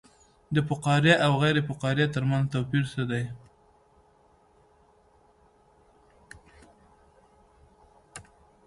[0.55, 3.23] د فقاریه او غیر فقاریه ترمنځ توپیر څه دی